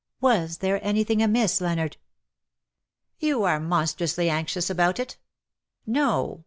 [0.19, 1.91] fVas there anything amiss, Leonard ?^^
[3.25, 5.17] *■' You are monstrously anxious about it.
[5.85, 6.39] No.